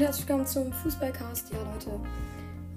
[0.00, 1.52] und herzlich willkommen zum Fußballcast.
[1.52, 2.00] Ja, Leute,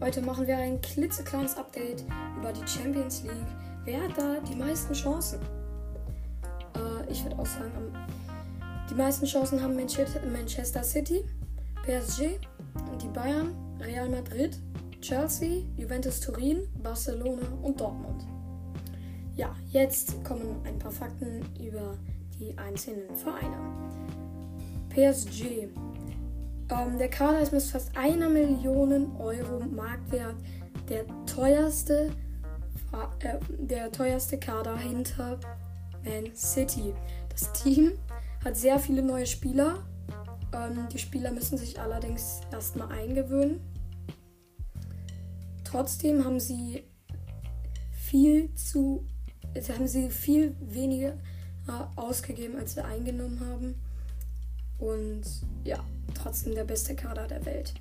[0.01, 2.03] heute machen wir ein klitzekleines Update
[2.37, 3.47] über die Champions League.
[3.85, 5.39] Wer hat da die meisten Chancen?
[6.75, 7.95] Äh, ich würde auch sagen,
[8.89, 11.23] die meisten Chancen haben Manchester City,
[11.85, 12.39] PSG,
[13.01, 14.59] die Bayern, Real Madrid,
[14.99, 18.25] Chelsea, Juventus Turin, Barcelona und Dortmund.
[19.37, 21.97] Ja, jetzt kommen ein paar Fakten über
[22.37, 23.55] die einzelnen Vereine.
[24.89, 25.69] PSG
[26.73, 30.35] ähm, der Kader ist mit fast einer Million Euro Marktwert
[30.89, 32.11] der teuerste,
[33.19, 35.39] äh, der teuerste Kader hinter
[36.03, 36.93] Man City.
[37.29, 37.93] Das Team
[38.43, 39.85] hat sehr viele neue Spieler.
[40.53, 43.59] Ähm, die Spieler müssen sich allerdings erstmal eingewöhnen.
[45.63, 46.83] Trotzdem haben sie
[47.91, 49.07] viel zu,
[49.69, 51.13] haben sie viel weniger
[51.67, 53.75] äh, ausgegeben, als sie eingenommen haben.
[54.83, 55.23] Und
[55.63, 55.79] ja,
[56.13, 57.73] trotzdem der beste Kader der Welt.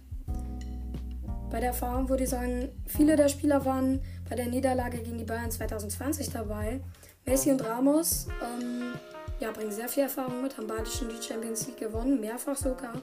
[1.50, 5.24] Bei der Erfahrung würde ich sagen, viele der Spieler waren bei der Niederlage gegen die
[5.24, 6.80] Bayern 2020 dabei.
[7.26, 8.94] Messi und Ramos ähm,
[9.40, 12.94] ja, bringen sehr viel Erfahrung mit, haben beide schon die Champions League gewonnen, mehrfach sogar.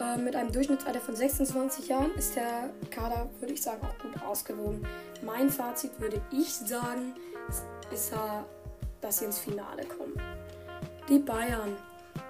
[0.00, 4.20] Äh, mit einem Durchschnittsalter von 26 Jahren ist der Kader, würde ich sagen, auch gut
[4.20, 4.84] ausgewogen.
[5.24, 7.14] Mein Fazit würde ich sagen,
[7.92, 8.12] ist,
[9.00, 10.20] dass sie ins Finale kommen.
[11.08, 11.76] Die Bayern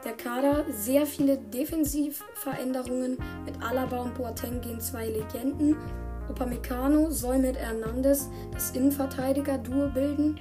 [0.05, 3.19] der Kader sehr viele Defensivveränderungen.
[3.45, 5.77] Mit Alaba und Boateng gehen zwei Legenden.
[6.29, 10.41] Upamecano soll mit Hernandez das Innenverteidiger-Duo bilden.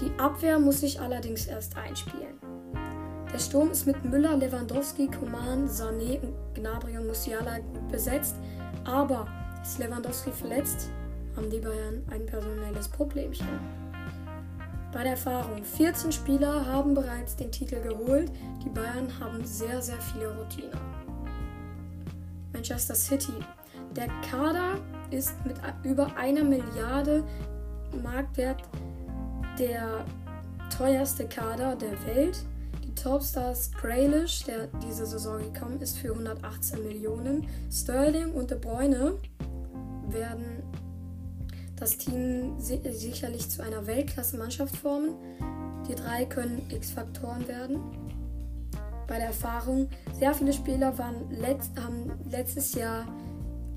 [0.00, 2.38] Die Abwehr muss sich allerdings erst einspielen.
[3.32, 8.36] Der Sturm ist mit Müller, Lewandowski, Coman, Sané und Gnabry und Musiala gut besetzt.
[8.84, 9.26] Aber
[9.62, 10.88] ist Lewandowski verletzt,
[11.36, 13.46] haben die Bayern ein personelles Problemchen.
[14.92, 18.30] Bei der Erfahrung, 14 Spieler haben bereits den Titel geholt.
[18.64, 20.72] Die Bayern haben sehr, sehr viele Routine.
[22.54, 23.34] Manchester City.
[23.94, 24.78] Der Kader
[25.10, 27.22] ist mit über einer Milliarde
[28.02, 28.62] Marktwert
[29.58, 30.04] der
[30.74, 32.44] teuerste Kader der Welt.
[32.82, 37.46] Die Topstars Graylish, der diese Saison gekommen ist, für 118 Millionen.
[37.70, 39.14] Sterling und De Bruyne
[40.08, 40.62] werden
[41.78, 45.14] das Team sicherlich zu einer Weltklasse-Mannschaft formen.
[45.88, 47.80] Die drei können X-Faktoren werden.
[49.06, 53.06] Bei der Erfahrung, sehr viele Spieler waren letzt, haben letztes Jahr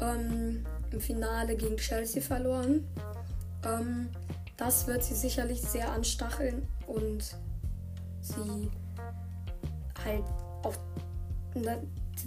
[0.02, 2.86] ähm, im Finale gegen Chelsea verloren.
[3.66, 4.10] Ähm,
[4.58, 7.38] das wird sie sicherlich sehr anstacheln und
[8.22, 8.70] sie
[10.04, 10.24] halt
[10.64, 10.76] auch.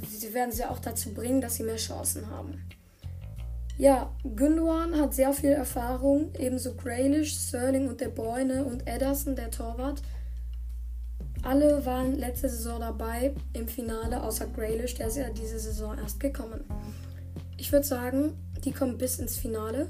[0.00, 2.64] Sie werden sie auch dazu bringen, dass sie mehr Chancen haben.
[3.76, 9.50] Ja, Gündogan hat sehr viel Erfahrung, ebenso Graylish, Sterling und De Bruyne und Ederson, der
[9.50, 10.00] Torwart.
[11.42, 16.20] Alle waren letzte Saison dabei im Finale, außer Graylish, der ist ja diese Saison erst
[16.20, 16.64] gekommen.
[17.58, 19.88] Ich würde sagen, die kommen bis ins Finale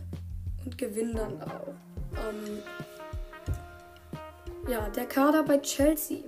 [0.65, 1.69] und gewinnen dann auch.
[2.15, 2.63] Ähm
[4.69, 6.19] ja, der Kader bei Chelsea.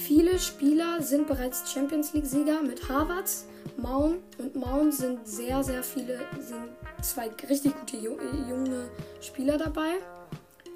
[0.00, 3.46] Viele Spieler sind bereits Champions League-Sieger mit Harvards,
[3.76, 6.70] Mount und Mount sind sehr, sehr viele, sind
[7.02, 8.88] zwei richtig gute junge
[9.20, 9.96] Spieler dabei.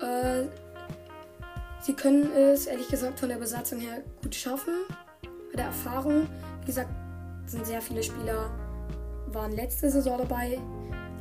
[0.00, 0.44] Äh,
[1.80, 4.74] sie können es ehrlich gesagt von der Besatzung her gut schaffen.
[5.22, 6.26] Bei der Erfahrung,
[6.60, 6.90] wie gesagt,
[7.46, 8.50] sind sehr viele Spieler,
[9.28, 10.60] waren letzte Saison dabei.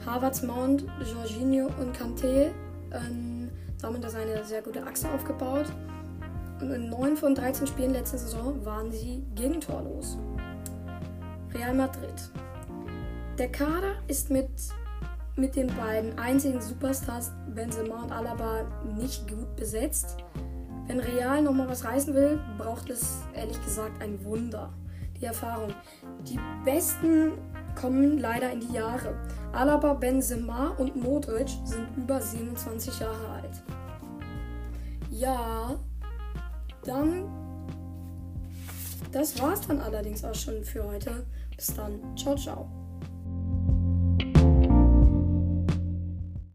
[0.06, 2.52] Harvards, Mount, Jorginho und Kanté
[2.92, 3.50] ähm,
[3.82, 5.66] damit ist eine sehr gute Achse aufgebaut.
[6.72, 10.18] In 9 von 13 Spielen letzte Saison waren sie gegentorlos.
[11.54, 12.32] Real Madrid.
[13.38, 14.50] Der Kader ist mit,
[15.36, 18.64] mit den beiden einzigen Superstars Benzema und Alaba
[18.96, 20.18] nicht gut besetzt.
[20.88, 24.72] Wenn Real nochmal was reißen will, braucht es ehrlich gesagt ein Wunder.
[25.20, 25.74] Die Erfahrung.
[26.28, 27.34] Die besten
[27.80, 29.16] kommen leider in die Jahre.
[29.52, 33.64] Alaba, Benzema und Modric sind über 27 Jahre alt.
[35.12, 35.76] Ja,
[36.86, 37.26] dann.
[39.12, 41.26] Das war's dann allerdings auch schon für heute.
[41.56, 42.00] Bis dann.
[42.18, 42.68] Ciao, ciao.